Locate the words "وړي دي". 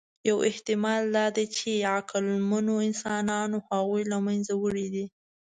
4.61-5.05